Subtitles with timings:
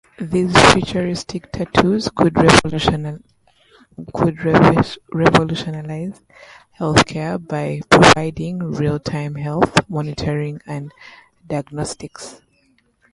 [0.19, 3.19] These futuristic tattoos could revolutionize
[6.75, 10.91] healthcare by providing real-time health monitoring and
[11.45, 12.41] diagnostics.